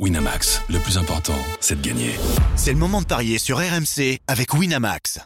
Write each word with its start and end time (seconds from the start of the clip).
Winamax, 0.00 0.60
le 0.70 0.80
plus 0.80 0.98
important, 0.98 1.38
c'est 1.60 1.80
de 1.80 1.86
gagner. 1.86 2.16
C'est 2.56 2.72
le 2.72 2.78
moment 2.78 3.00
de 3.00 3.06
parier 3.06 3.38
sur 3.38 3.58
RMC 3.58 4.18
avec 4.26 4.52
Winamax. 4.52 5.20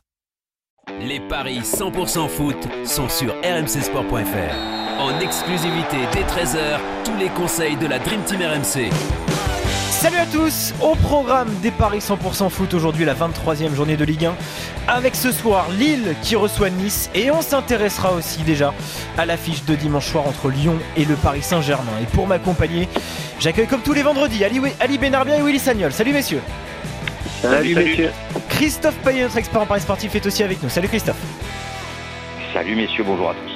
Les 1.00 1.20
paris 1.20 1.60
100% 1.60 2.28
foot 2.28 2.68
sont 2.84 3.08
sur 3.08 3.34
rmcsport.fr. 3.42 5.00
En 5.00 5.20
exclusivité 5.20 5.96
dès 6.12 6.22
13h, 6.22 6.80
tous 7.02 7.16
les 7.16 7.30
conseils 7.30 7.78
de 7.78 7.86
la 7.86 7.98
Dream 7.98 8.22
Team 8.24 8.42
RMC. 8.42 8.90
Salut 9.90 10.18
à 10.18 10.26
tous 10.26 10.74
Au 10.80 10.94
programme 10.94 11.48
des 11.60 11.70
Paris 11.70 11.98
100% 11.98 12.50
foot 12.50 12.72
aujourd'hui 12.72 13.04
la 13.04 13.14
23e 13.14 13.74
journée 13.74 13.96
de 13.96 14.04
Ligue 14.04 14.26
1 14.26 14.36
avec 14.88 15.14
ce 15.14 15.30
soir 15.30 15.68
Lille 15.70 16.16
qui 16.22 16.34
reçoit 16.34 16.70
Nice 16.70 17.10
et 17.14 17.30
on 17.30 17.42
s'intéressera 17.42 18.12
aussi 18.14 18.42
déjà 18.42 18.74
à 19.16 19.26
l'affiche 19.26 19.64
de 19.64 19.74
dimanche 19.74 20.06
soir 20.06 20.26
entre 20.26 20.50
Lyon 20.50 20.78
et 20.96 21.04
le 21.04 21.14
Paris 21.14 21.42
Saint-Germain. 21.42 21.92
Et 22.02 22.06
pour 22.06 22.26
m'accompagner, 22.26 22.88
j'accueille 23.38 23.66
comme 23.66 23.82
tous 23.82 23.92
les 23.92 24.02
vendredis 24.02 24.44
Ali, 24.44 24.60
Ali 24.80 24.98
Benarbia 24.98 25.38
et 25.38 25.42
Willy 25.42 25.58
Sagnol. 25.58 25.92
Salut 25.92 26.12
messieurs 26.12 26.40
Salut, 27.42 27.74
messieurs 27.74 28.10
Christophe 28.48 28.96
Payet, 29.04 29.22
notre 29.22 29.36
expert 29.36 29.60
en 29.60 29.66
Paris 29.66 29.82
sportif, 29.82 30.14
est 30.16 30.26
aussi 30.26 30.42
avec 30.42 30.62
nous. 30.62 30.68
Salut 30.68 30.88
Christophe 30.88 31.20
Salut 32.52 32.74
messieurs, 32.74 33.04
bonjour 33.06 33.30
à 33.30 33.34
tous. 33.34 33.47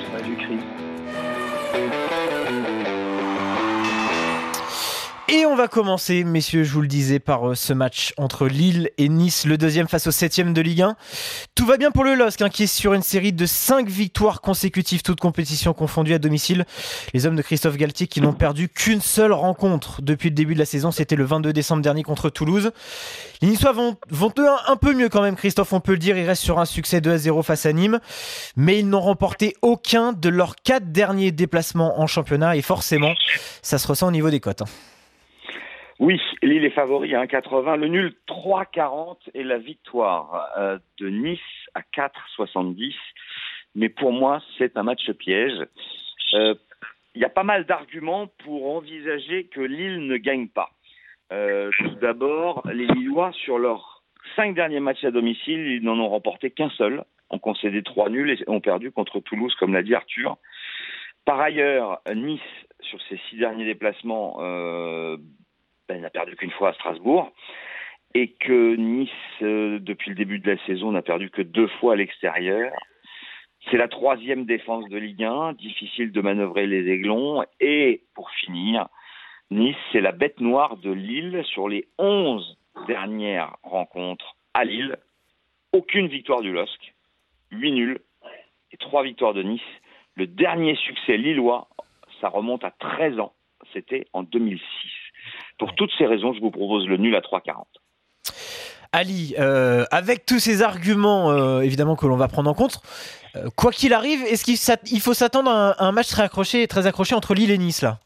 Et 5.34 5.46
on 5.46 5.56
va 5.56 5.66
commencer, 5.66 6.24
messieurs, 6.24 6.62
je 6.62 6.70
vous 6.74 6.82
le 6.82 6.88
disais, 6.88 7.18
par 7.18 7.48
euh, 7.48 7.54
ce 7.54 7.72
match 7.72 8.12
entre 8.18 8.46
Lille 8.46 8.90
et 8.98 9.08
Nice, 9.08 9.46
le 9.46 9.56
deuxième 9.56 9.88
face 9.88 10.06
au 10.06 10.10
septième 10.10 10.52
de 10.52 10.60
Ligue 10.60 10.82
1. 10.82 10.94
Tout 11.54 11.64
va 11.64 11.78
bien 11.78 11.90
pour 11.90 12.04
le 12.04 12.14
LOSC, 12.14 12.42
hein, 12.42 12.50
qui 12.50 12.64
est 12.64 12.66
sur 12.66 12.92
une 12.92 13.00
série 13.00 13.32
de 13.32 13.46
5 13.46 13.88
victoires 13.88 14.42
consécutives, 14.42 15.00
toutes 15.00 15.20
compétitions 15.20 15.72
confondues 15.72 16.12
à 16.12 16.18
domicile. 16.18 16.66
Les 17.14 17.24
hommes 17.24 17.36
de 17.36 17.40
Christophe 17.40 17.78
Galtier 17.78 18.08
qui 18.08 18.20
n'ont 18.20 18.34
perdu 18.34 18.68
qu'une 18.68 19.00
seule 19.00 19.32
rencontre 19.32 20.02
depuis 20.02 20.28
le 20.28 20.34
début 20.34 20.52
de 20.52 20.58
la 20.58 20.66
saison, 20.66 20.90
c'était 20.90 21.16
le 21.16 21.24
22 21.24 21.54
décembre 21.54 21.80
dernier 21.80 22.02
contre 22.02 22.28
Toulouse. 22.28 22.70
Les 23.40 23.48
Niçois 23.48 23.72
vont, 23.72 23.96
un 24.68 24.76
peu 24.76 24.92
mieux 24.92 25.08
quand 25.08 25.22
même, 25.22 25.36
Christophe, 25.36 25.72
on 25.72 25.80
peut 25.80 25.92
le 25.92 25.98
dire. 25.98 26.18
Ils 26.18 26.26
restent 26.26 26.42
sur 26.42 26.58
un 26.58 26.66
succès 26.66 27.00
2 27.00 27.10
à 27.10 27.16
0 27.16 27.42
face 27.42 27.64
à 27.64 27.72
Nîmes, 27.72 28.00
mais 28.56 28.80
ils 28.80 28.86
n'ont 28.86 29.00
remporté 29.00 29.56
aucun 29.62 30.12
de 30.12 30.28
leurs 30.28 30.56
quatre 30.56 30.92
derniers 30.92 31.32
déplacements 31.32 31.98
en 32.02 32.06
championnat, 32.06 32.54
et 32.54 32.60
forcément, 32.60 33.14
ça 33.62 33.78
se 33.78 33.88
ressent 33.88 34.08
au 34.08 34.12
niveau 34.12 34.28
des 34.28 34.40
cotes. 34.40 34.60
hein. 34.60 34.91
Oui, 35.98 36.20
Lille 36.42 36.64
est 36.64 36.70
favori 36.70 37.14
à 37.14 37.24
1,80, 37.24 37.78
le 37.78 37.88
nul 37.88 38.14
3,40 38.26 39.18
et 39.34 39.42
la 39.42 39.58
victoire 39.58 40.48
euh, 40.56 40.78
de 40.98 41.08
Nice 41.08 41.40
à 41.74 41.80
4,70. 41.80 42.94
Mais 43.74 43.88
pour 43.88 44.12
moi, 44.12 44.42
c'est 44.58 44.76
un 44.76 44.82
match 44.82 45.10
piège. 45.12 45.66
Euh, 46.34 46.54
Il 47.14 47.20
y 47.20 47.24
a 47.24 47.30
pas 47.30 47.44
mal 47.44 47.66
d'arguments 47.66 48.26
pour 48.44 48.74
envisager 48.74 49.46
que 49.46 49.60
Lille 49.60 50.06
ne 50.06 50.16
gagne 50.16 50.48
pas. 50.48 50.70
Euh, 51.32 51.70
tout 51.78 51.96
d'abord, 52.00 52.62
les 52.72 52.86
Lillois, 52.86 53.32
sur 53.32 53.58
leurs 53.58 54.02
cinq 54.36 54.54
derniers 54.54 54.80
matchs 54.80 55.04
à 55.04 55.10
domicile, 55.10 55.66
ils 55.66 55.82
n'en 55.82 55.98
ont 55.98 56.08
remporté 56.08 56.50
qu'un 56.50 56.70
seul, 56.70 57.04
ont 57.30 57.38
concédé 57.38 57.82
trois 57.82 58.08
nuls 58.08 58.30
et 58.30 58.44
ont 58.48 58.60
perdu 58.60 58.90
contre 58.92 59.20
Toulouse, 59.20 59.54
comme 59.58 59.72
l'a 59.72 59.82
dit 59.82 59.94
Arthur. 59.94 60.36
Par 61.24 61.40
ailleurs, 61.40 62.00
Nice, 62.14 62.40
sur 62.80 63.00
ses 63.02 63.18
six 63.28 63.36
derniers 63.36 63.64
déplacements, 63.64 64.38
euh, 64.40 65.16
ben, 65.88 66.00
n'a 66.00 66.10
perdu 66.10 66.36
qu'une 66.36 66.50
fois 66.50 66.70
à 66.70 66.72
Strasbourg 66.74 67.32
et 68.14 68.32
que 68.32 68.76
Nice, 68.76 69.10
euh, 69.42 69.78
depuis 69.78 70.10
le 70.10 70.16
début 70.16 70.38
de 70.38 70.50
la 70.50 70.66
saison, 70.66 70.92
n'a 70.92 71.02
perdu 71.02 71.30
que 71.30 71.42
deux 71.42 71.68
fois 71.68 71.94
à 71.94 71.96
l'extérieur. 71.96 72.72
C'est 73.70 73.76
la 73.76 73.88
troisième 73.88 74.44
défense 74.44 74.88
de 74.88 74.98
Ligue 74.98 75.24
1, 75.24 75.54
difficile 75.54 76.12
de 76.12 76.20
manœuvrer 76.20 76.66
les 76.66 76.90
aiglons. 76.90 77.42
Et 77.60 78.02
pour 78.14 78.30
finir, 78.30 78.88
Nice, 79.50 79.76
c'est 79.92 80.00
la 80.00 80.12
bête 80.12 80.40
noire 80.40 80.76
de 80.76 80.90
Lille 80.90 81.42
sur 81.44 81.68
les 81.68 81.88
11 81.98 82.58
dernières 82.86 83.56
rencontres 83.62 84.36
à 84.54 84.64
Lille. 84.64 84.96
Aucune 85.72 86.08
victoire 86.08 86.42
du 86.42 86.52
LOSC, 86.52 86.94
8 87.50 87.72
nuls 87.72 88.00
et 88.72 88.76
3 88.76 89.04
victoires 89.04 89.34
de 89.34 89.42
Nice. 89.42 89.60
Le 90.16 90.26
dernier 90.26 90.74
succès 90.76 91.16
lillois, 91.16 91.68
ça 92.20 92.28
remonte 92.28 92.64
à 92.64 92.70
13 92.70 93.20
ans, 93.20 93.32
c'était 93.72 94.06
en 94.12 94.22
2006. 94.22 94.62
Pour 95.62 95.76
toutes 95.76 95.92
ces 95.96 96.06
raisons, 96.06 96.32
je 96.32 96.40
vous 96.40 96.50
propose 96.50 96.88
le 96.88 96.96
nul 96.96 97.14
à 97.14 97.20
3,40. 97.20 97.62
Ali, 98.90 99.36
euh, 99.38 99.84
avec 99.92 100.26
tous 100.26 100.40
ces 100.40 100.60
arguments 100.60 101.30
euh, 101.30 101.60
évidemment 101.60 101.94
que 101.94 102.04
l'on 102.04 102.16
va 102.16 102.26
prendre 102.26 102.50
en 102.50 102.54
compte, 102.54 102.80
euh, 103.36 103.48
quoi 103.56 103.70
qu'il 103.70 103.94
arrive, 103.94 104.22
est-ce 104.22 104.44
qu'il 104.44 105.00
faut 105.00 105.14
s'attendre 105.14 105.48
à 105.52 105.80
un, 105.80 105.86
un 105.88 105.92
match 105.92 106.08
très 106.08 106.24
accroché, 106.24 106.66
très 106.66 106.88
accroché 106.88 107.14
entre 107.14 107.32
Lille 107.34 107.52
et 107.52 107.58
Nice 107.58 107.80
là? 107.80 108.00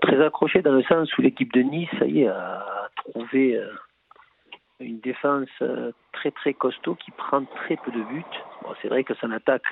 Très 0.00 0.24
accroché 0.24 0.62
dans 0.62 0.72
le 0.72 0.82
sens 0.84 1.14
où 1.18 1.20
l'équipe 1.20 1.52
de 1.52 1.60
Nice, 1.60 1.90
ça 1.98 2.06
y 2.06 2.22
est, 2.22 2.28
a 2.28 2.88
trouvé 2.96 3.56
euh, 3.56 3.70
une 4.80 5.00
défense 5.00 5.50
euh, 5.60 5.92
très 6.14 6.30
très 6.30 6.54
costaud 6.54 6.94
qui 6.94 7.10
prend 7.10 7.44
très 7.44 7.76
peu 7.76 7.90
de 7.90 8.02
buts. 8.04 8.24
Bon, 8.62 8.70
c'est 8.80 8.88
vrai 8.88 9.04
que 9.04 9.12
son 9.16 9.30
attaque 9.32 9.66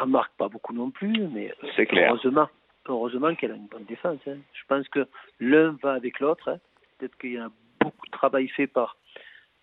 en 0.00 0.06
marque 0.06 0.32
pas 0.38 0.48
beaucoup 0.48 0.72
non 0.72 0.90
plus, 0.90 1.28
mais 1.28 1.52
euh, 1.62 1.84
clair. 1.84 2.14
heureusement, 2.14 2.48
heureusement 2.88 3.34
qu'elle 3.34 3.52
a 3.52 3.56
une 3.56 3.66
bonne 3.66 3.84
défense. 3.84 4.20
hein. 4.26 4.36
Je 4.54 4.62
pense 4.68 4.88
que 4.88 5.06
l'un 5.40 5.76
va 5.82 5.92
avec 5.94 6.20
l'autre. 6.20 6.48
hein. 6.48 6.58
Peut-être 6.98 7.16
qu'il 7.18 7.32
y 7.32 7.38
a 7.38 7.50
beaucoup 7.80 8.06
de 8.06 8.10
travail 8.12 8.48
fait 8.48 8.66
par 8.66 8.96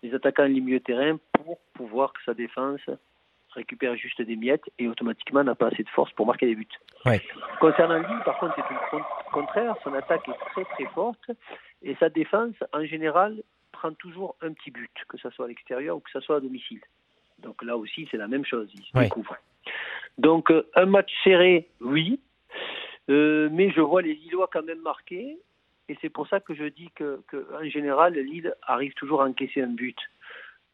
les 0.02 0.14
attaquants 0.14 0.48
du 0.48 0.60
milieu 0.60 0.78
de 0.78 0.84
terrain 0.84 1.18
pour 1.32 1.58
pouvoir 1.74 2.12
que 2.12 2.20
sa 2.24 2.34
défense 2.34 2.80
récupère 3.52 3.96
juste 3.96 4.22
des 4.22 4.36
miettes 4.36 4.70
et 4.78 4.86
automatiquement 4.88 5.42
n'a 5.42 5.54
pas 5.54 5.68
assez 5.68 5.82
de 5.82 5.88
force 5.88 6.12
pour 6.12 6.26
marquer 6.26 6.46
des 6.46 6.54
buts. 6.54 6.68
Ouais. 7.04 7.20
Concernant 7.58 7.98
Lille, 7.98 8.22
par 8.24 8.38
contre, 8.38 8.54
c'est 8.56 8.62
tout 8.62 8.74
le 8.74 8.90
con- 8.90 9.04
contraire. 9.32 9.74
Son 9.82 9.92
attaque 9.94 10.28
est 10.28 10.38
très 10.52 10.64
très 10.64 10.84
forte 10.94 11.30
et 11.82 11.94
sa 11.96 12.08
défense, 12.08 12.54
en 12.72 12.84
général, 12.84 13.42
prend 13.72 13.92
toujours 13.92 14.36
un 14.42 14.52
petit 14.52 14.70
but, 14.70 14.90
que 15.08 15.16
ce 15.18 15.30
soit 15.30 15.46
à 15.46 15.48
l'extérieur 15.48 15.96
ou 15.96 16.00
que 16.00 16.10
ce 16.10 16.20
soit 16.20 16.36
à 16.36 16.40
domicile. 16.40 16.80
Donc 17.40 17.62
là 17.64 17.76
aussi, 17.76 18.06
c'est 18.10 18.18
la 18.18 18.28
même 18.28 18.44
chose. 18.44 18.70
Ils 18.74 18.84
se 18.84 18.96
Ouais. 18.96 19.04
découvrent. 19.04 19.36
Donc 20.18 20.50
euh, 20.50 20.68
un 20.76 20.86
match 20.86 21.10
serré, 21.24 21.68
oui, 21.80 22.20
Euh, 23.10 23.48
mais 23.50 23.70
je 23.70 23.80
vois 23.80 24.02
les 24.02 24.14
Lillois 24.14 24.48
quand 24.52 24.62
même 24.62 24.80
marquer 24.80 25.36
et 25.88 25.98
c'est 26.00 26.08
pour 26.08 26.28
ça 26.28 26.38
que 26.38 26.54
je 26.54 26.64
dis 26.64 26.90
que, 26.94 27.20
que 27.26 27.44
en 27.60 27.68
général, 27.68 28.14
Lille 28.14 28.54
arrive 28.62 28.94
toujours 28.94 29.22
à 29.22 29.26
encaisser 29.26 29.60
un 29.60 29.66
but. 29.66 29.98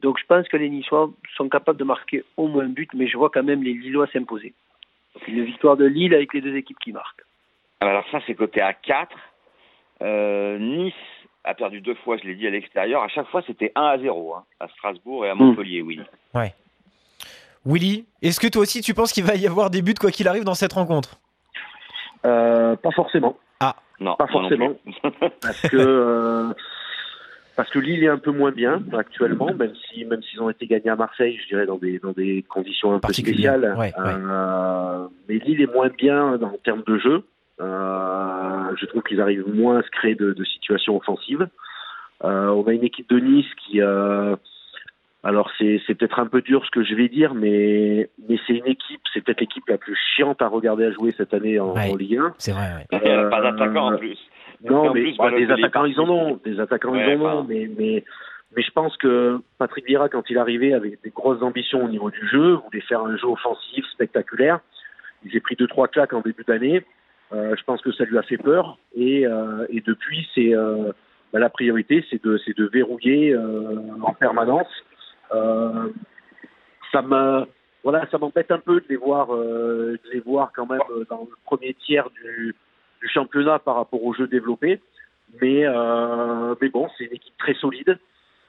Donc 0.01 0.19
je 0.19 0.27
pense 0.27 0.47
que 0.49 0.59
les 0.59 0.69
Niçois 0.69 1.11
sont 1.37 1.49
capables 1.49 1.79
de 1.79 1.85
marquer 1.85 2.23
au 2.37 2.49
moins 2.49 2.65
un 2.65 2.69
but, 2.69 2.91
mais 2.93 3.09
je 3.09 3.17
vois 3.17 3.31
quand 3.31 3.43
même 3.43 3.63
les 3.63 3.73
Lillois 3.73 4.07
s'imposer. 4.13 4.53
Donc 5.15 5.27
une 5.27 5.43
victoire 5.45 5.79
de 5.79 5.87
Lille 5.87 6.15
avec 6.15 6.35
les 6.35 6.43
deux 6.43 6.55
équipes 6.55 6.79
qui 6.79 6.93
marquent. 6.93 7.25
Alors 7.81 8.05
ça, 8.11 8.21
c'est 8.27 8.35
coté 8.35 8.61
à 8.61 8.75
4. 8.75 9.17
Euh, 10.03 10.59
nice 10.59 10.93
a 11.45 11.55
perdu 11.55 11.81
deux 11.81 11.95
fois, 11.95 12.19
je 12.19 12.25
l'ai 12.25 12.35
dit, 12.35 12.47
à 12.47 12.51
l'extérieur. 12.51 13.03
À 13.03 13.09
chaque 13.09 13.29
fois, 13.29 13.43
c'était 13.47 13.73
1 13.75 13.83
à 13.83 13.99
0, 13.99 14.35
hein, 14.35 14.45
à 14.61 14.69
Strasbourg 14.69 15.25
et 15.25 15.31
à 15.31 15.35
Montpellier, 15.35 15.81
oui. 15.81 16.01
Willy, 17.65 18.05
est-ce 18.21 18.39
que 18.39 18.49
toi 18.49 18.63
aussi 18.63 18.83
tu 18.83 18.93
penses 18.93 19.13
qu'il 19.13 19.25
va 19.25 19.35
y 19.35 19.47
avoir 19.47 19.71
des 19.71 19.81
buts 19.81 19.95
quoi 19.99 20.11
qu'il 20.11 20.29
arrive 20.29 20.45
dans 20.45 20.55
cette 20.55 20.75
rencontre? 20.75 21.19
Pas 22.77 22.91
forcément, 22.93 23.37
Non, 24.01 24.17
Pas 24.17 24.27
non 24.27 24.33
forcément. 24.33 24.77
parce 25.41 25.61
que 25.63 25.77
euh, 25.77 26.53
parce 27.57 27.71
que 27.71 27.79
Lille 27.79 28.05
est 28.05 28.09
un 28.09 28.19
peu 28.19 28.31
moins 28.33 28.51
bien 28.53 28.83
actuellement, 28.93 29.53
même 29.55 29.73
si 29.89 30.05
même 30.05 30.23
s'ils 30.23 30.41
ont 30.43 30.51
été 30.51 30.67
gagnés 30.67 30.91
à 30.91 30.97
Marseille, 30.97 31.39
je 31.43 31.49
dirais 31.49 31.65
dans 31.67 31.79
des 31.79 31.99
dans 31.99 32.13
des 32.13 32.45
conditions 32.49 32.93
un 32.95 33.01
peu 33.01 33.13
spéciales. 33.13 33.75
ouais, 33.79 33.93
Euh, 33.99 35.07
mais 35.29 35.39
Lille 35.39 35.63
est 35.63 35.73
moins 35.73 35.89
bien 35.89 36.35
en 36.35 36.57
termes 36.63 36.83
de 36.87 36.99
jeu. 36.99 37.25
Euh, 37.61 38.77
je 38.79 38.85
trouve 38.87 39.03
qu'ils 39.03 39.21
arrivent 39.23 39.49
moins 39.49 39.79
à 39.79 39.83
se 39.83 39.89
créer 39.91 40.15
de, 40.15 40.33
de 40.33 40.45
situations 40.45 40.97
offensives. 40.97 41.49
Euh, 42.25 42.49
on 42.49 42.67
a 42.67 42.73
une 42.73 42.85
équipe 42.85 43.09
de 43.09 43.19
Nice 43.19 43.47
qui 43.67 43.81
euh, 43.81 44.37
alors 45.27 45.51
c'est 45.59 45.81
c'est 45.87 45.95
peut-être 45.95 46.19
un 46.21 46.27
peu 46.27 46.41
dur 46.43 46.65
ce 46.65 46.71
que 46.71 46.83
je 46.85 46.95
vais 46.95 47.09
dire, 47.09 47.35
mais 47.35 48.09
mais 48.29 48.39
c'est 48.47 48.55
une 48.55 48.67
équipe, 48.67 49.01
c'est 49.13 49.23
peut-être 49.23 49.41
l'équipe 49.41 49.69
la 49.69 49.79
plus 49.79 49.97
chiante 50.17 50.41
à 50.43 50.49
regarder 50.49 50.85
à 50.85 50.93
jouer 50.93 51.13
cette 51.17 51.35
année 51.35 51.59
en, 51.61 51.75
Ouais. 51.75 51.91
en 51.93 51.97
Ligue 51.97 52.17
1. 52.19 52.35
C'est 52.39 52.53
vrai, 52.53 52.63
ouais. 52.77 52.87
Il 52.93 52.99
n'y 53.05 53.11
a 53.15 53.29
pas 53.29 53.39
Euh, 53.41 53.43
d'attaquant 53.53 53.93
en 53.93 53.97
plus. 53.99 54.19
Non, 54.65 54.89
en 54.89 54.95
mais 54.95 55.03
plus, 55.03 55.17
bah, 55.19 55.31
des 55.31 55.51
attaquants, 55.51 55.85
ils 55.85 56.01
en 56.01 56.09
ont. 56.09 56.41
Des 56.45 56.59
attaquants, 56.61 56.93
Ouais, 56.93 57.15
ils 57.15 57.21
en 57.21 57.41
ont. 57.41 57.45
Mais, 57.45 57.69
mais, 57.79 58.05
mais 58.57 58.63
je 58.63 58.71
pense 58.71 58.97
que 58.97 59.39
Patrick 59.59 59.85
Vieira, 59.87 60.09
quand 60.09 60.29
il 60.31 60.37
est 60.37 60.41
arrivé 60.41 60.73
avec 60.75 61.03
des 61.03 61.11
grosses 61.11 61.43
ambitions 61.43 61.85
au 61.85 61.89
niveau 61.89 62.11
du 62.11 62.27
jeu, 62.29 62.55
voulait 62.65 62.81
faire 62.81 63.01
un 63.03 63.17
jeu 63.17 63.27
offensif 63.27 63.85
spectaculaire. 63.93 64.61
Il 65.25 65.31
s'est 65.33 65.41
pris 65.41 65.57
deux, 65.57 65.67
trois 65.67 65.89
claques 65.89 66.13
en 66.15 66.21
début 66.21 66.45
d'année. 66.47 66.85
Euh, 67.33 67.55
je 67.59 67.63
pense 67.65 67.83
que 67.83 67.91
ça 67.93 68.05
lui 68.05 68.17
a 68.17 68.23
fait 68.23 68.39
peur. 68.39 68.79
Et, 68.95 69.27
euh, 69.27 69.67
et 69.71 69.81
depuis, 69.81 70.27
c'est 70.35 70.55
euh, 70.55 70.93
bah, 71.33 71.39
la 71.41 71.51
priorité, 71.51 72.05
c'est 72.09 72.23
de, 72.25 72.39
c'est 72.45 72.57
de 72.57 72.65
verrouiller 72.67 73.33
euh, 73.35 73.77
en 74.03 74.13
permanence. 74.15 74.69
Euh, 75.33 75.89
ça 76.93 77.03
me, 77.03 77.47
voilà, 77.83 78.07
ça 78.11 78.19
m'embête 78.19 78.51
un 78.51 78.59
peu 78.59 78.81
de 78.81 78.87
les 78.89 78.97
voir, 78.97 79.35
euh, 79.35 79.99
de 80.05 80.11
les 80.13 80.21
voir 80.21 80.53
quand 80.55 80.67
même 80.67 80.81
euh, 80.91 81.05
dans 81.09 81.21
le 81.21 81.37
premier 81.45 81.75
tiers 81.75 82.11
du, 82.11 82.55
du 83.01 83.09
championnat 83.09 83.59
par 83.59 83.77
rapport 83.77 84.03
au 84.03 84.13
jeu 84.15 84.27
développé. 84.27 84.81
Mais, 85.41 85.67
euh, 85.67 86.55
mais 86.61 86.69
bon, 86.69 86.89
c'est 86.97 87.05
une 87.05 87.15
équipe 87.15 87.37
très 87.39 87.55
solide. 87.55 87.99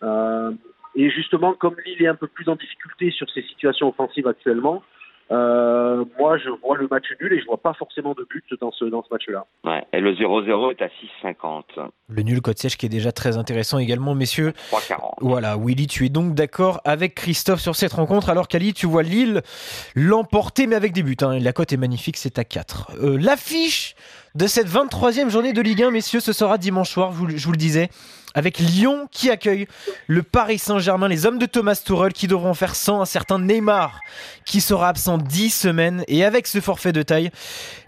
Euh, 0.04 0.52
et 0.96 1.10
justement, 1.10 1.54
comme 1.54 1.76
Lille 1.86 2.02
est 2.02 2.08
un 2.08 2.16
peu 2.16 2.28
plus 2.28 2.50
en 2.50 2.56
difficulté 2.56 3.12
sur 3.12 3.30
ses 3.30 3.44
situations 3.44 3.90
offensives 3.90 4.28
actuellement, 4.28 4.84
Euh, 5.32 6.06
moi, 6.20 6.38
je 6.38 6.50
vois 6.50 6.78
le 6.78 6.88
match 6.90 7.06
nul 7.20 7.34
et 7.34 7.40
je 7.42 7.46
vois 7.46 7.58
pas 7.58 7.74
forcément 7.74 8.14
de 8.14 8.26
but 8.30 8.46
dans 8.62 8.72
ce, 8.72 8.86
dans 8.86 9.04
ce 9.04 9.08
match-là. 9.12 9.46
Ouais, 9.66 9.84
et 9.94 10.00
le 10.00 10.14
0-0 10.14 10.72
est 10.72 10.82
à 10.82 10.88
6,50. 11.26 11.64
Le 12.10 12.22
nul 12.24 12.42
côte 12.42 12.58
sèche 12.58 12.78
qui 12.78 12.86
est 12.86 12.90
déjà 12.90 13.12
très 13.12 13.38
intéressant 13.38 13.78
également, 13.78 14.16
messieurs. 14.16 14.54
3,40. 14.72 15.16
Voilà, 15.20 15.58
Willy, 15.58 15.88
tu 15.88 16.06
es 16.06 16.10
donc 16.10 16.34
d'accord 16.34 16.80
avec 16.86 17.16
Christophe 17.16 17.60
sur 17.60 17.76
cette 17.76 17.94
rencontre, 17.94 18.30
alors 18.30 18.48
qu'Ali, 18.48 18.74
tu 18.74 18.86
vois 18.88 19.04
Lille 19.04 19.42
l'emporter, 19.96 20.68
mais 20.68 20.76
avec 20.76 20.94
des 20.94 21.04
buts. 21.04 21.18
hein. 21.22 21.40
La 21.40 21.52
cote 21.54 21.74
est 21.74 21.78
magnifique, 21.78 22.18
c'est 22.18 22.40
à 22.40 22.44
4. 22.44 22.92
Euh, 23.02 23.18
L'affiche 23.20 23.96
de 24.36 24.48
cette 24.48 24.68
23e 24.68 25.30
journée 25.30 25.54
de 25.54 25.62
Ligue 25.62 25.84
1, 25.84 25.92
messieurs, 25.92 26.20
ce 26.20 26.34
sera 26.34 26.58
dimanche 26.58 26.90
soir, 26.90 27.12
je 27.12 27.18
vous, 27.18 27.52
le 27.52 27.58
disais, 27.58 27.90
avec 28.36 28.60
Lyon 28.60 29.08
qui 29.12 29.30
accueille 29.30 29.68
le 30.06 30.22
Paris 30.22 30.60
Saint-Germain, 30.60 31.08
les 31.08 31.26
hommes 31.26 31.40
de 31.40 31.46
Thomas 31.46 31.82
Tuchel 31.84 32.14
qui 32.14 32.28
devront 32.28 32.54
faire 32.54 32.76
sans 32.76 33.02
un 33.02 33.06
certain 33.06 33.40
Neymar 33.40 34.00
qui 34.46 34.62
sera 34.62 34.90
absent 34.90 35.18
10 35.18 35.50
semaines. 35.50 36.04
Et 36.08 36.24
avec 36.24 36.46
ce 36.46 36.60
forfait 36.60 36.92
de 36.92 37.02
taille, 37.02 37.32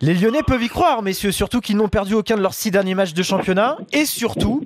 les 0.02 0.14
Lyonnais 0.14 0.44
peuvent 0.44 0.64
y 0.64 0.70
croire, 0.70 1.02
messieurs, 1.04 1.32
surtout 1.32 1.62
qu'ils 1.62 1.78
n'ont 1.78 1.90
perdu 1.90 2.16
aucun 2.16 2.36
de 2.36 2.42
leurs 2.42 2.54
six 2.54 2.72
derniers 2.72 2.96
matchs 2.96 3.14
de 3.14 3.24
championnat 3.24 3.78
et 3.94 4.06
surtout 4.06 4.64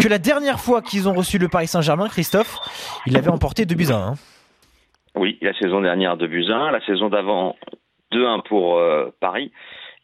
que 0.00 0.08
la 0.08 0.18
dernière 0.18 0.58
fois 0.58 0.82
qu'ils 0.82 1.08
ont 1.08 1.14
reçu 1.14 1.38
le 1.38 1.48
Paris 1.48 1.68
Saint-Germain, 1.68 2.08
Christophe, 2.08 2.58
il 3.06 3.16
avait 3.16 3.30
emporté 3.30 3.66
2 3.66 3.74
buts 3.74 3.90
à 3.90 3.96
1. 3.96 4.14
Oui, 5.16 5.38
la 5.42 5.52
saison 5.58 5.80
dernière 5.80 6.16
2 6.16 6.26
buts 6.26 6.46
1, 6.50 6.70
la 6.70 6.84
saison 6.86 7.08
d'avant 7.08 7.56
2-1 8.12 8.42
pour 8.48 8.78
euh, 8.78 9.14
Paris. 9.20 9.52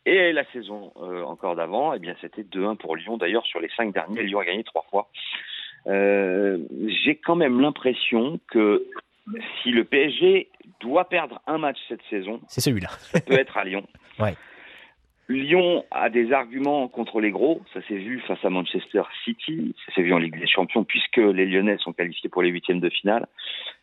Et 0.08 0.32
la 0.32 0.44
saison 0.52 0.92
euh, 1.02 1.24
encore 1.24 1.56
d'avant, 1.56 1.92
eh 1.92 1.98
bien, 1.98 2.14
c'était 2.20 2.42
2-1 2.44 2.76
pour 2.76 2.94
Lyon. 2.96 3.16
D'ailleurs, 3.16 3.44
sur 3.44 3.60
les 3.60 3.68
cinq 3.76 3.92
derniers, 3.92 4.22
Lyon 4.22 4.38
a 4.38 4.44
gagné 4.44 4.62
trois 4.62 4.86
fois. 4.88 5.08
Euh, 5.88 6.58
J'ai 7.04 7.16
quand 7.16 7.34
même 7.36 7.60
l'impression 7.60 8.38
que 8.50 8.86
si 9.62 9.70
le 9.72 9.84
PSG 9.84 10.48
doit 10.80 11.08
perdre 11.08 11.40
un 11.48 11.58
match 11.58 11.78
cette 11.88 12.02
saison, 12.08 12.40
C'est 12.48 12.60
celui-là. 12.60 12.88
ça 12.90 13.20
peut 13.20 13.38
être 13.38 13.56
à 13.56 13.64
Lyon. 13.64 13.84
Ouais. 14.18 14.34
Lyon 15.28 15.84
a 15.90 16.08
des 16.08 16.32
arguments 16.32 16.86
contre 16.88 17.20
les 17.20 17.30
gros, 17.32 17.60
ça 17.74 17.82
s'est 17.88 17.96
vu 17.98 18.20
face 18.20 18.42
à 18.44 18.48
Manchester 18.48 19.02
City, 19.24 19.74
ça 19.84 19.92
s'est 19.92 20.02
vu 20.02 20.14
en 20.14 20.18
Ligue 20.18 20.38
des 20.38 20.46
Champions, 20.46 20.84
puisque 20.84 21.16
les 21.18 21.44
Lyonnais 21.46 21.76
sont 21.78 21.92
qualifiés 21.92 22.30
pour 22.30 22.42
les 22.42 22.48
huitièmes 22.48 22.78
de 22.80 22.88
finale. 22.88 23.26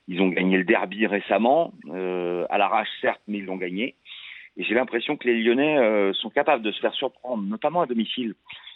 Ils 0.08 0.22
ont 0.22 0.30
gagné 0.30 0.58
le 0.58 0.64
derby 0.64 1.06
récemment, 1.06 1.74
euh, 1.90 2.46
à 2.50 2.58
l'arrache 2.58 2.88
certes, 3.02 3.22
mais 3.28 3.40
ils 3.40 3.46
l'ont 3.46 3.58
gagné. 3.58 3.94
Et 4.58 4.64
j'ai 4.64 4.76
l'impression 4.76 5.18
que 5.18 5.28
les 5.28 5.42
Lyonnais 5.42 5.78
euh, 5.78 6.14
sont 6.14 6.30
capables 6.30 6.64
de 6.64 6.72
se 6.72 6.80
faire 6.80 6.94
surprendre, 6.94 7.44
notamment 7.44 7.82
à 7.82 7.86
domicile, 7.86 8.36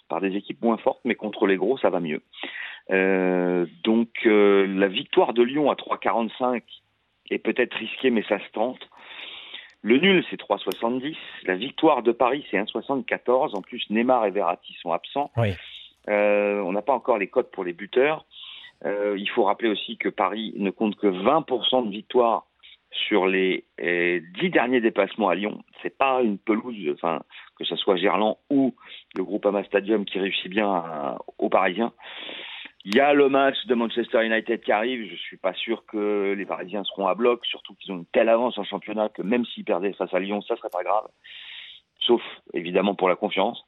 par 0.09 0.21
des 0.21 0.35
équipes 0.35 0.61
moins 0.61 0.77
fortes, 0.77 1.01
mais 1.05 1.15
contre 1.15 1.45
les 1.45 1.57
gros, 1.57 1.77
ça 1.77 1.89
va 1.89 1.99
mieux. 1.99 2.21
Euh, 2.89 3.65
donc 3.83 4.09
euh, 4.25 4.65
la 4.67 4.87
victoire 4.87 5.33
de 5.33 5.43
Lyon 5.43 5.69
à 5.69 5.75
3,45 5.75 6.61
est 7.29 7.37
peut-être 7.37 7.75
risquée, 7.75 8.09
mais 8.09 8.23
ça 8.23 8.39
se 8.39 8.51
tente. 8.53 8.89
Le 9.81 9.97
nul, 9.97 10.25
c'est 10.29 10.39
3,70. 10.39 11.15
La 11.43 11.55
victoire 11.55 12.01
de 12.01 12.11
Paris, 12.11 12.45
c'est 12.49 12.57
1,74. 12.57 13.55
En 13.55 13.61
plus, 13.61 13.85
Neymar 13.89 14.25
et 14.25 14.31
Verratti 14.31 14.75
sont 14.81 14.91
absents. 14.91 15.31
Oui. 15.37 15.49
On 16.07 16.71
n'a 16.71 16.81
pas 16.81 16.93
encore 16.93 17.17
les 17.17 17.27
codes 17.27 17.51
pour 17.51 17.63
les 17.63 17.73
buteurs. 17.73 18.25
Il 18.83 19.29
faut 19.35 19.43
rappeler 19.43 19.69
aussi 19.69 19.97
que 19.97 20.09
Paris 20.09 20.53
ne 20.55 20.71
compte 20.71 20.95
que 20.95 21.07
20% 21.07 21.85
de 21.85 21.91
victoires 21.91 22.46
sur 22.91 23.27
les 23.27 23.65
euh, 23.81 24.19
10 24.39 24.49
derniers 24.49 24.81
déplacements 24.81 25.29
à 25.29 25.35
Lyon. 25.35 25.63
C'est 25.81 25.97
pas 25.97 26.21
une 26.21 26.37
pelouse, 26.37 26.75
enfin 26.93 27.21
que 27.57 27.65
ce 27.65 27.75
soit 27.75 27.95
Gerland 27.97 28.37
ou 28.49 28.75
le 29.15 29.23
Groupama 29.23 29.63
Stadium 29.65 30.05
qui 30.05 30.19
réussit 30.19 30.49
bien 30.49 30.69
à- 30.69 31.17
aux 31.37 31.49
Parisiens. 31.49 31.93
Il 32.85 32.95
y 32.95 32.99
a 33.01 33.13
le 33.13 33.27
match 33.27 33.57
de 33.65 33.75
Manchester 33.75 34.25
United 34.25 34.61
qui 34.61 34.71
arrive. 34.71 35.09
Je 35.09 35.15
suis 35.17 35.35
pas 35.37 35.53
sûr 35.53 35.85
que 35.85 36.33
les 36.37 36.45
Parisiens 36.45 36.83
seront 36.85 37.07
à 37.07 37.15
bloc, 37.15 37.45
surtout 37.45 37.75
qu'ils 37.75 37.91
ont 37.91 37.97
une 37.97 38.05
telle 38.05 38.29
avance 38.29 38.57
en 38.57 38.63
championnat 38.63 39.09
que 39.09 39.21
même 39.21 39.45
s'ils 39.45 39.65
perdaient 39.65 39.91
face 39.93 40.13
à 40.13 40.19
Lyon, 40.19 40.41
ça 40.41 40.55
serait 40.55 40.69
pas 40.71 40.83
grave. 40.83 41.07
Sauf 41.99 42.21
évidemment 42.53 42.95
pour 42.95 43.09
la 43.09 43.15
confiance. 43.17 43.61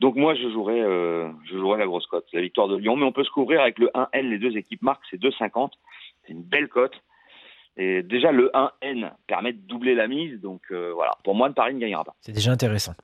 Donc 0.00 0.16
moi 0.16 0.34
je 0.34 0.48
jouerais, 0.50 0.80
euh, 0.80 1.30
je 1.44 1.56
jouerais 1.56 1.78
la 1.78 1.86
grosse 1.86 2.06
cote, 2.06 2.26
la 2.32 2.40
victoire 2.40 2.66
de 2.66 2.76
Lyon. 2.76 2.96
Mais 2.96 3.04
on 3.04 3.12
peut 3.12 3.22
se 3.24 3.30
couvrir 3.30 3.60
avec 3.60 3.78
le 3.78 3.90
1N. 3.94 4.28
Les 4.30 4.38
deux 4.38 4.56
équipes 4.56 4.82
marquent, 4.82 5.04
c'est 5.10 5.20
2,50. 5.20 5.70
C'est 6.26 6.32
une 6.32 6.42
belle 6.42 6.68
cote. 6.68 7.00
Et 7.80 8.02
déjà 8.02 8.32
le 8.32 8.50
1N 8.82 9.12
permet 9.28 9.52
de 9.52 9.60
doubler 9.60 9.94
la 9.94 10.08
mise. 10.08 10.40
Donc 10.40 10.62
euh, 10.72 10.90
voilà, 10.94 11.12
pour 11.22 11.36
moi, 11.36 11.48
Paris 11.50 11.74
ne 11.74 11.78
gagnera 11.78 12.02
pas. 12.02 12.14
C'est 12.20 12.32
déjà 12.32 12.50
intéressant. 12.50 12.94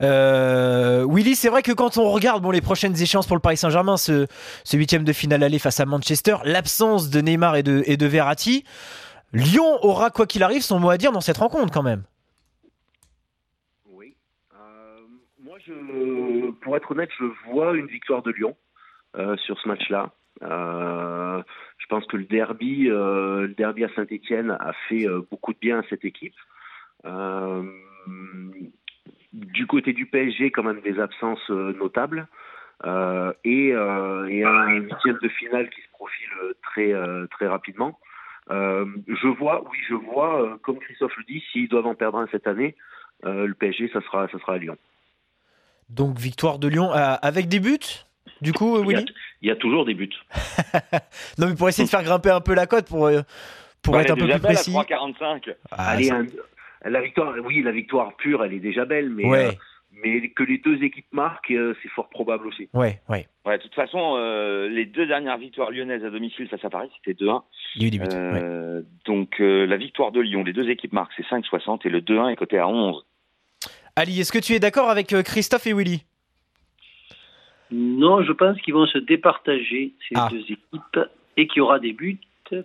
Euh, 0.00 1.06
Willy, 1.06 1.34
c'est 1.34 1.50
vrai 1.50 1.62
que 1.62 1.72
quand 1.72 1.98
on 1.98 2.10
regarde 2.10 2.42
bon, 2.42 2.50
les 2.50 2.62
prochaines 2.62 2.98
échéances 2.98 3.26
pour 3.26 3.36
le 3.36 3.42
Paris 3.42 3.58
Saint-Germain, 3.58 3.98
ce, 3.98 4.26
ce 4.64 4.76
huitième 4.78 5.04
de 5.04 5.12
finale 5.12 5.42
aller 5.42 5.58
face 5.58 5.80
à 5.80 5.84
Manchester, 5.84 6.36
l'absence 6.44 7.10
de 7.10 7.20
Neymar 7.20 7.56
et 7.56 7.62
de, 7.62 7.82
et 7.84 7.98
de 7.98 8.06
Verratti, 8.06 8.64
Lyon 9.34 9.78
aura, 9.82 10.10
quoi 10.10 10.26
qu'il 10.26 10.42
arrive, 10.42 10.62
son 10.62 10.80
mot 10.80 10.88
à 10.88 10.96
dire 10.96 11.12
dans 11.12 11.20
cette 11.20 11.36
rencontre 11.38 11.70
quand 11.70 11.82
même. 11.82 12.04
Oui. 13.86 14.16
Euh, 14.54 15.00
moi, 15.42 15.58
je, 15.66 16.50
pour 16.62 16.74
être 16.74 16.90
honnête, 16.90 17.10
je 17.18 17.26
vois 17.50 17.74
une 17.74 17.86
victoire 17.86 18.22
de 18.22 18.30
Lyon 18.30 18.56
euh, 19.16 19.36
sur 19.36 19.60
ce 19.60 19.68
match-là. 19.68 20.10
Pense 22.02 22.10
que 22.10 22.16
le 22.16 22.24
derby, 22.24 22.88
euh, 22.90 23.42
le 23.42 23.54
derby 23.54 23.84
à 23.84 23.88
Saint-Etienne 23.94 24.50
a 24.58 24.72
fait 24.88 25.06
euh, 25.06 25.24
beaucoup 25.30 25.52
de 25.52 25.58
bien 25.60 25.78
à 25.78 25.82
cette 25.88 26.04
équipe. 26.04 26.34
Euh, 27.04 27.62
du 29.32 29.68
côté 29.68 29.92
du 29.92 30.06
PSG, 30.06 30.50
quand 30.50 30.64
même 30.64 30.80
des 30.80 30.98
absences 30.98 31.48
notables. 31.48 32.26
Et, 33.44 33.68
et 33.68 33.74
un 33.74 34.68
huitième 34.74 35.18
de 35.22 35.28
finale 35.28 35.70
qui 35.70 35.80
se 35.80 35.88
profile 35.92 36.28
très, 36.62 36.92
très 37.30 37.46
rapidement. 37.46 38.00
Je 38.50 39.38
vois, 39.38 39.62
oui, 39.70 39.78
je 39.88 39.94
vois, 39.94 40.58
comme 40.62 40.80
Christophe 40.80 41.16
le 41.16 41.24
dit, 41.24 41.42
s'ils 41.52 41.68
doivent 41.68 41.86
en 41.86 41.94
perdre 41.94 42.18
un 42.18 42.26
cette 42.32 42.48
année, 42.48 42.74
le 43.22 43.52
PSG, 43.52 43.90
ça 43.92 44.00
sera, 44.00 44.26
ça 44.28 44.38
sera 44.40 44.54
à 44.54 44.58
Lyon. 44.58 44.76
Donc 45.88 46.18
victoire 46.18 46.58
de 46.58 46.66
Lyon 46.66 46.90
avec 46.90 47.48
des 47.48 47.60
buts 47.60 48.04
du 48.42 48.52
coup, 48.52 48.76
Willy? 48.82 49.06
Il 49.42 49.48
y 49.48 49.50
a 49.50 49.56
toujours 49.56 49.84
des 49.84 49.94
buts. 49.94 50.10
Non, 51.38 51.48
mais 51.48 51.54
pour 51.54 51.68
essayer 51.68 51.84
de 51.84 51.90
faire 51.90 52.02
grimper 52.02 52.30
un 52.30 52.40
peu 52.40 52.54
la 52.54 52.66
cote, 52.66 52.86
pour, 52.88 53.06
euh, 53.06 53.20
pour 53.82 53.94
Ouais, 53.94 54.02
être 54.02 54.12
un 54.12 54.16
peu 54.16 54.26
plus 54.28 54.40
précis. 54.40 54.70
à 54.76 54.82
3,45. 54.84 55.54
Ah, 55.70 55.90
Allez, 55.90 56.04
ça- 56.04 56.16
un- 56.16 56.26
la 56.90 57.00
victoire, 57.00 57.34
oui, 57.44 57.62
la 57.62 57.72
victoire 57.72 58.16
pure, 58.16 58.44
elle 58.44 58.54
est 58.54 58.58
déjà 58.60 58.84
belle, 58.84 59.10
mais, 59.10 59.24
ouais, 59.24 59.46
euh, 59.48 59.52
mais 60.04 60.28
que 60.30 60.42
les 60.42 60.58
deux 60.58 60.82
équipes 60.82 61.06
marquent, 61.12 61.50
euh, 61.52 61.74
c'est 61.82 61.88
fort 61.90 62.08
probable 62.08 62.46
aussi. 62.48 62.68
ouais, 62.74 63.00
ouais. 63.08 63.26
Ouais, 63.44 63.58
de 63.58 63.62
toute 63.62 63.74
façon, 63.74 64.14
euh, 64.16 64.68
les 64.68 64.84
deux 64.86 65.06
dernières 65.06 65.38
victoires 65.38 65.70
lyonnaises 65.70 66.04
à 66.04 66.10
domicile 66.10 66.48
face 66.48 66.64
à 66.64 66.70
Paris, 66.70 66.88
c'était 66.98 67.14
2-1. 67.24 67.42
Il 67.76 67.82
y 67.82 67.84
a 67.84 67.88
eu 67.88 67.90
des 67.90 67.98
buts. 67.98 68.06
ouais. 68.06 68.82
Donc 69.04 69.36
la 69.38 69.76
victoire 69.76 70.12
de 70.12 70.20
Lyon, 70.20 70.44
les 70.44 70.52
deux 70.52 70.68
équipes 70.70 70.92
marquent, 70.92 71.12
c'est 71.16 71.26
5,60 71.28 71.84
et 71.86 71.88
le 71.88 72.00
2-1 72.00 72.28
est 72.28 72.36
coté 72.36 72.58
à 72.58 72.68
11. 72.68 73.04
Ali, 73.96 74.20
est-ce 74.20 74.32
que 74.32 74.38
tu 74.38 74.52
es 74.54 74.60
d'accord 74.60 74.88
avec 74.90 75.08
Christophe 75.24 75.66
et 75.66 75.72
Willy? 75.74 76.04
Non, 77.72 78.22
je 78.22 78.32
pense 78.32 78.60
qu'ils 78.60 78.74
vont 78.74 78.86
se 78.86 78.98
départager, 78.98 79.92
ces 80.08 80.14
Ah. 80.14 80.28
deux 80.30 80.40
équipes, 80.42 81.00
et 81.36 81.46
qu'il 81.46 81.58
y 81.58 81.60
aura 81.62 81.78
des 81.78 81.92
buts, 81.92 82.18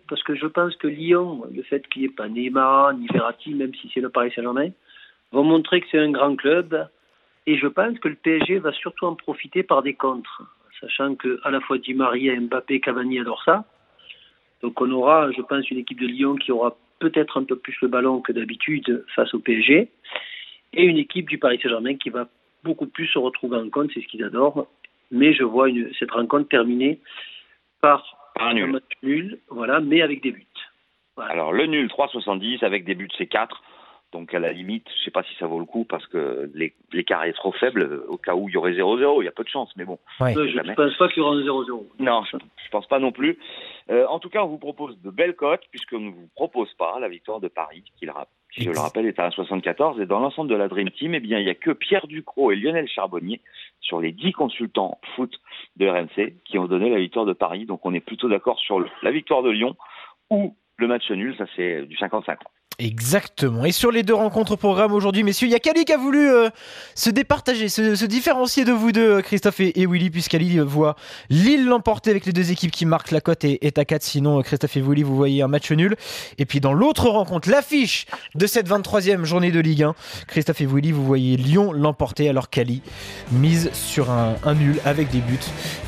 parce 0.10 0.22
que 0.24 0.36
je 0.36 0.46
pense 0.46 0.76
que 0.76 0.88
Lyon, 0.88 1.44
le 1.54 1.64
fait 1.64 1.88
qu'il 1.88 2.02
n'y 2.02 2.08
ait 2.08 2.12
pas 2.12 2.28
Neymar 2.28 2.94
ni 2.94 3.08
Verratti, 3.08 3.54
même 3.54 3.74
si 3.76 3.90
c'est 3.94 4.02
le 4.02 4.10
Paris 4.10 4.32
Saint-Germain, 4.36 4.72
vont 5.32 5.44
montrer 5.44 5.80
que 5.80 5.88
c'est 5.90 6.00
un 6.00 6.12
grand 6.12 6.36
club, 6.36 6.88
et 7.46 7.58
je 7.58 7.68
pense 7.68 7.98
que 8.00 8.10
le 8.10 8.16
PSG 8.16 8.60
va 8.60 8.74
surtout 8.74 9.06
en 9.06 9.16
profiter 9.16 9.64
par 9.64 9.82
des 9.82 9.94
contres, 9.94 10.44
sachant 10.82 11.16
que 11.16 11.40
à 11.44 11.52
la 11.52 11.62
fois 11.62 11.78
Di 11.78 11.94
Maria, 11.94 12.38
Mbappé, 12.40 12.82
Cavani 12.82 13.20
adorent 13.20 13.44
ça. 13.44 13.66
Donc 14.62 14.82
on 14.82 14.92
aura, 14.92 15.32
je 15.32 15.42
pense, 15.42 15.70
une 15.72 15.78
équipe 15.78 16.02
de 16.02 16.08
Lyon 16.08 16.36
qui 16.36 16.52
aura 16.52 16.76
peut-être 17.00 17.38
un 17.40 17.44
peu 17.46 17.56
plus 17.56 17.78
le 17.82 17.88
ballon 17.88 18.20
que 18.20 18.34
d'habitude 18.34 19.06
face 19.16 19.34
au 19.34 19.40
PSG, 19.40 19.90
et 20.74 20.84
une 20.84 20.98
équipe 20.98 21.30
du 21.30 21.38
Paris 21.38 21.60
Saint-Germain 21.64 21.96
qui 21.96 22.10
va 22.10 22.28
beaucoup 22.64 22.88
plus 22.88 23.08
se 23.08 23.18
retrouver 23.18 23.58
en 23.58 23.70
compte, 23.70 23.92
c'est 23.94 24.02
ce 24.02 24.08
qu'ils 24.08 24.24
adorent, 24.24 24.68
mais 25.12 25.34
je 25.34 25.44
vois 25.44 25.70
une, 25.70 25.92
cette 26.00 26.12
rencontre 26.12 26.50
terminée 26.50 27.00
par 27.82 28.32
Un 28.40 28.48
un 28.48 28.54
nul. 28.54 28.72
match 28.72 28.84
nul, 29.04 29.40
voilà, 29.50 29.80
mais 29.80 30.02
avec 30.02 30.22
des 30.22 30.32
buts. 30.32 30.46
Voilà. 31.16 31.32
Alors 31.32 31.54
le 31.54 31.66
nul 31.66 31.88
3,70 31.88 32.64
avec 32.64 32.84
des 32.86 32.96
buts 32.96 33.10
c'est 33.18 33.28
4. 33.28 33.62
Donc 34.14 34.34
à 34.34 34.40
la 34.40 34.54
limite, 34.54 34.88
je 35.00 35.04
sais 35.04 35.12
pas 35.12 35.24
si 35.24 35.36
ça 35.36 35.48
vaut 35.48 35.60
le 35.60 35.66
coup 35.66 35.84
parce 35.84 36.06
que 36.08 36.50
l'é- 36.54 36.74
l'écart 36.94 37.26
est 37.26 37.34
trop 37.34 37.52
faible 37.52 37.82
euh, 37.82 38.06
au 38.08 38.18
cas 38.18 38.36
où 38.36 38.48
il 38.48 38.54
y 38.54 38.58
aurait 38.58 38.72
0-0, 38.72 39.22
il 39.22 39.26
y 39.26 39.28
a 39.28 39.32
peu 39.34 39.44
de 39.44 39.50
chance, 39.50 39.70
mais 39.76 39.84
bon. 39.84 40.00
Ouais. 40.22 40.36
Euh, 40.38 40.48
je 40.48 40.58
ne 40.60 40.74
pense 40.76 40.96
pas 40.96 41.10
qu'il 41.10 41.18
y 41.18 41.26
aura 41.26 41.36
un 41.36 41.42
0-0. 41.42 41.88
Non, 42.00 42.24
je, 42.24 42.38
je 42.38 42.70
pense 42.70 42.88
pas 42.88 43.00
non 43.00 43.12
plus. 43.12 43.38
Euh, 43.90 44.06
en 44.08 44.20
tout 44.20 44.30
cas, 44.30 44.44
on 44.44 44.48
vous 44.48 44.60
propose 44.60 44.98
de 45.02 45.10
belles 45.12 45.36
cotes 45.36 45.64
puisqu'on 45.72 46.00
ne 46.00 46.12
vous 46.12 46.30
propose 46.36 46.74
pas 46.76 46.98
la 47.02 47.10
victoire 47.10 47.42
de 47.42 47.50
Paris, 47.50 47.84
qui, 47.98 48.06
le 48.06 48.14
rap- 48.14 48.30
qui, 48.54 48.63
je 48.63 48.72
le 48.72 48.80
rappelle, 48.80 49.06
est 49.06 49.20
à 49.20 49.30
1,74. 49.30 50.01
Et 50.01 50.06
dans 50.06 50.20
l'ensemble 50.20 50.50
de 50.50 50.56
la 50.56 50.68
Dream 50.68 50.89
Team, 50.92 51.13
eh 51.13 51.20
bien, 51.20 51.39
il 51.39 51.46
y 51.46 51.50
a 51.50 51.56
que 51.56 51.72
Pierre 51.72 52.08
Ducrot 52.08 52.51
et 52.51 52.56
Lionel 52.56 52.88
Charbonnier 52.88 53.42
sur 53.82 54.00
les 54.00 54.12
10 54.12 54.32
consultants 54.32 55.00
foot 55.16 55.34
de 55.75 55.88
RMC 55.88 56.34
qui 56.46 56.58
ont 56.58 56.66
donné 56.66 56.89
la 56.89 57.00
victoire 57.00 57.25
de 57.25 57.34
Paris. 57.34 57.66
Donc, 57.66 57.86
on 57.86 57.94
est 57.94 58.00
plutôt 58.00 58.30
d'accord 58.30 58.60
sur 58.60 58.84
la 59.01 59.12
victoire 59.12 59.44
de 59.44 59.50
Lyon 59.50 59.75
ou 60.30 60.56
le 60.77 60.88
match 60.88 61.10
nul. 61.12 61.36
Ça, 61.38 61.46
c'est 61.56 61.84
du 61.84 61.96
50-50. 61.96 62.38
Exactement. 62.79 63.65
Et 63.65 63.72
sur 63.72 63.89
les 63.89 64.03
deux 64.03 64.13
rencontres 64.13 64.51
au 64.51 64.57
programme 64.57 64.93
aujourd'hui, 64.93 65.24
messieurs, 65.24 65.48
il 65.48 65.51
y 65.51 65.55
a 65.55 65.60
Kali 65.60 65.84
qui 65.84 65.93
a 65.93 65.98
voulu 65.98 66.29
euh, 66.29 66.50
se 66.93 67.10
départager, 67.10 67.69
se, 67.69 68.05
différencier 68.05 68.65
de 68.65 68.72
vous 68.72 68.91
deux, 68.91 69.24
Christophe 69.24 69.62
et, 69.62 69.88
Willy, 69.88 70.12
puisqu'Ali 70.12 70.60
voit 70.60 70.96
Lille 71.31 71.65
l'emporter 71.65 72.12
avec 72.12 72.27
les 72.27 72.34
deux 72.34 72.51
équipes 72.51 72.69
qui 72.69 72.86
marquent 72.86 73.10
la 73.10 73.19
cote 73.19 73.43
et, 73.46 73.65
est 73.65 73.79
à 73.79 73.86
4. 73.86 74.03
Sinon, 74.03 74.43
Christophe 74.43 74.77
et 74.77 74.81
Willy, 74.81 75.01
vous 75.01 75.15
voyez 75.15 75.41
un 75.41 75.48
match 75.48 75.72
nul. 75.72 75.96
Et 76.38 76.46
puis 76.46 76.60
dans 76.60 76.72
l'autre 76.72 77.10
rencontre, 77.10 77.50
l'affiche 77.50 78.05
de 78.36 78.46
cette 78.46 78.69
23e 78.69 79.24
journée 79.24 79.51
de 79.51 79.60
Ligue 79.60 79.81
1, 79.81 79.96
Christophe 80.27 80.62
et 80.62 80.67
Willy, 80.67 80.91
vous 80.91 81.03
voyez 81.03 81.36
Lyon 81.36 81.74
l'emporter 81.74 82.29
alors 82.29 82.51
Kali 82.51 82.84
mise 83.31 83.72
sur 83.74 84.12
un, 84.12 84.36
nul 84.53 84.79
avec 84.86 85.10
des 85.10 85.22
buts. 85.22 85.39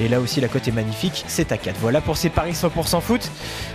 Et 0.01 0.07
là 0.07 0.19
aussi, 0.19 0.41
la 0.41 0.47
cote 0.47 0.67
est 0.67 0.71
magnifique, 0.71 1.23
c'est 1.27 1.51
à 1.51 1.57
4. 1.57 1.77
Voilà 1.81 2.01
pour 2.01 2.17
ces 2.17 2.29
paris 2.29 2.53
100% 2.53 2.99
foot. 2.99 3.29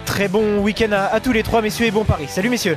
Très 0.04 0.26
bon 0.26 0.58
week-end 0.58 0.90
à, 0.90 1.04
à 1.04 1.20
tous 1.20 1.30
les 1.30 1.44
trois, 1.44 1.62
messieurs, 1.62 1.86
et 1.86 1.92
bon 1.92 2.02
paris. 2.02 2.26
Salut, 2.26 2.48
messieurs. 2.48 2.76